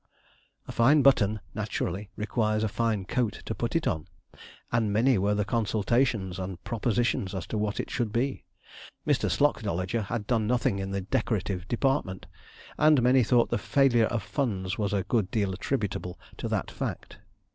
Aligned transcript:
A 0.67 0.71
fine 0.71 1.03
button 1.03 1.41
naturally 1.53 2.09
requires 2.15 2.63
a 2.63 2.67
fine 2.67 3.05
coat 3.05 3.43
to 3.45 3.53
put 3.53 3.75
it 3.75 3.85
on, 3.85 4.07
and 4.71 4.91
many 4.91 5.19
were 5.19 5.35
the 5.35 5.45
consultations 5.45 6.39
and 6.39 6.63
propositions 6.63 7.35
as 7.35 7.45
to 7.45 7.57
what 7.59 7.79
it 7.79 7.91
should 7.91 8.11
be. 8.11 8.43
Mr. 9.05 9.29
Slocdolager 9.29 10.01
had 10.05 10.25
done 10.25 10.47
nothing 10.47 10.79
in 10.79 10.89
the 10.89 11.01
decorative 11.01 11.67
department, 11.67 12.25
and 12.79 12.99
many 13.03 13.23
thought 13.23 13.51
the 13.51 13.59
failure 13.59 14.05
of 14.07 14.23
funds 14.23 14.75
was 14.75 14.91
a 14.91 15.03
good 15.03 15.29
deal 15.29 15.53
attributable 15.53 16.19
to 16.37 16.47
that 16.47 16.71
fact. 16.71 17.19